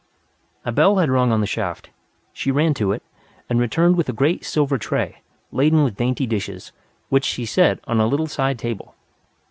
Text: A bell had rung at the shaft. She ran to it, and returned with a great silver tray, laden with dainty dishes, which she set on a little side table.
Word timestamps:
A 0.65 0.71
bell 0.71 0.97
had 0.97 1.11
rung 1.11 1.31
at 1.31 1.39
the 1.41 1.45
shaft. 1.45 1.91
She 2.33 2.49
ran 2.49 2.73
to 2.73 2.91
it, 2.91 3.03
and 3.47 3.59
returned 3.59 3.97
with 3.97 4.09
a 4.09 4.13
great 4.13 4.43
silver 4.43 4.79
tray, 4.79 5.21
laden 5.51 5.83
with 5.83 5.97
dainty 5.97 6.25
dishes, 6.25 6.71
which 7.09 7.23
she 7.23 7.45
set 7.45 7.79
on 7.83 7.99
a 7.99 8.07
little 8.07 8.25
side 8.25 8.57
table. 8.57 8.95